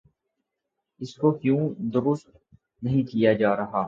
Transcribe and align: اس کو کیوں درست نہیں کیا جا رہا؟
اس 1.01 1.15
کو 1.15 1.31
کیوں 1.31 1.69
درست 1.93 2.29
نہیں 2.83 3.03
کیا 3.03 3.33
جا 3.33 3.55
رہا؟ 3.55 3.79